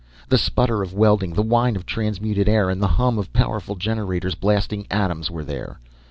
The 0.29 0.37
sputter 0.39 0.81
of 0.81 0.95
welding, 0.95 1.33
the 1.35 1.43
whine 1.43 1.75
of 1.75 1.85
transmuted 1.85 2.49
air, 2.49 2.71
and 2.71 2.81
the 2.81 2.87
hum 2.87 3.19
of 3.19 3.31
powerful 3.33 3.75
generators, 3.75 4.33
blasting 4.33 4.87
atoms 4.89 5.29
were 5.29 5.43
there. 5.45 5.79